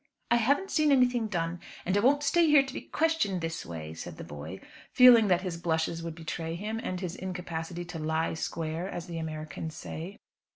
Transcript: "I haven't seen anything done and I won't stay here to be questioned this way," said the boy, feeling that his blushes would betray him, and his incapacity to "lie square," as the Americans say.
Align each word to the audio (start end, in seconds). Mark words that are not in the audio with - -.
"I 0.31 0.37
haven't 0.37 0.71
seen 0.71 0.91
anything 0.91 1.27
done 1.27 1.59
and 1.85 1.95
I 1.95 1.99
won't 1.99 2.23
stay 2.23 2.47
here 2.47 2.63
to 2.63 2.73
be 2.73 2.81
questioned 2.81 3.41
this 3.41 3.63
way," 3.67 3.93
said 3.93 4.17
the 4.17 4.23
boy, 4.23 4.59
feeling 4.91 5.27
that 5.27 5.41
his 5.41 5.57
blushes 5.57 6.01
would 6.01 6.15
betray 6.15 6.55
him, 6.55 6.79
and 6.81 6.99
his 6.99 7.15
incapacity 7.15 7.85
to 7.85 7.99
"lie 7.99 8.33
square," 8.33 8.89
as 8.89 9.05
the 9.05 9.19
Americans 9.19 9.75
say. 9.75 10.17